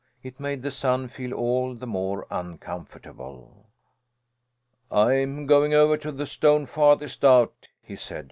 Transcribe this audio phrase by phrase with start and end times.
[0.23, 3.67] It made the son feel all the more uncomfortable.
[4.91, 8.19] "I'm going over to the stone farthest out," he said.